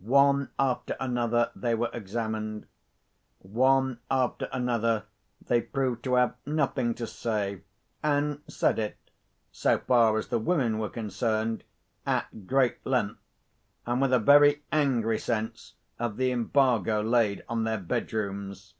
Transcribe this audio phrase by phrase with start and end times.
[0.00, 2.66] One after another, they were examined.
[3.40, 5.04] One after another,
[5.46, 8.96] they proved to have nothing to say—and said it
[9.52, 11.64] (so far as the women were concerned)
[12.06, 13.20] at great length,
[13.84, 18.76] and with a very angry sense of the embargo laid on their bedrooms.